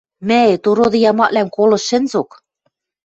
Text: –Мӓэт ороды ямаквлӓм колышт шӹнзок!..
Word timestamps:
–Мӓэт 0.27 0.63
ороды 0.69 0.99
ямаквлӓм 1.11 1.47
колышт 1.55 1.85
шӹнзок!.. 1.89 2.29